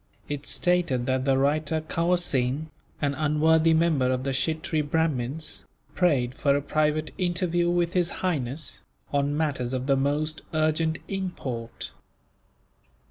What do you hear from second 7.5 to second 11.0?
with His Highness, on matters of the most urgent